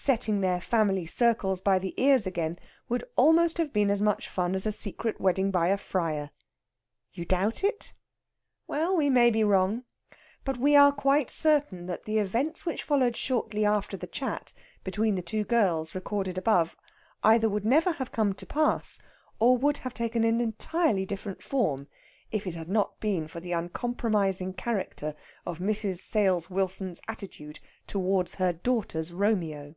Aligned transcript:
Setting 0.00 0.40
their 0.40 0.60
family 0.60 1.04
circles 1.06 1.60
by 1.60 1.78
the 1.78 1.92
ears 2.00 2.26
again 2.26 2.58
would 2.88 3.04
almost 3.16 3.58
have 3.58 3.72
been 3.74 3.90
as 3.90 4.00
much 4.00 4.26
fun 4.28 4.54
as 4.54 4.64
a 4.64 4.70
secret 4.72 5.20
wedding 5.20 5.50
by 5.50 5.68
a 5.68 5.76
friar. 5.76 6.30
You 7.12 7.26
doubt 7.26 7.62
it? 7.64 7.92
Well, 8.68 8.96
we 8.96 9.10
may 9.10 9.30
be 9.30 9.42
wrong. 9.44 9.82
But 10.44 10.56
we 10.56 10.74
are 10.76 10.92
quite 10.92 11.30
certain 11.30 11.86
that 11.86 12.04
the 12.04 12.18
events 12.18 12.64
which 12.64 12.84
followed 12.84 13.16
shortly 13.16 13.66
after 13.66 13.96
the 13.98 14.06
chat 14.06 14.54
between 14.84 15.14
the 15.16 15.20
two 15.20 15.42
girls 15.44 15.94
recorded 15.96 16.38
above 16.38 16.74
either 17.24 17.48
would 17.50 17.66
never 17.66 17.92
have 17.92 18.12
come 18.12 18.32
to 18.34 18.46
pass, 18.46 19.00
or 19.40 19.58
would 19.58 19.78
have 19.78 19.92
taken 19.92 20.22
an 20.24 20.40
entirely 20.40 21.04
different 21.04 21.42
form, 21.42 21.86
if 22.30 22.46
it 22.46 22.54
had 22.54 22.68
not 22.68 22.98
been 23.00 23.26
for 23.28 23.40
the 23.40 23.52
uncompromising 23.52 24.54
character 24.54 25.14
of 25.44 25.58
Mrs. 25.58 25.98
Sales 25.98 26.48
Wilson's 26.48 27.00
attitude 27.08 27.58
towards 27.86 28.36
her 28.36 28.54
daughter's 28.54 29.12
Romeo. 29.12 29.74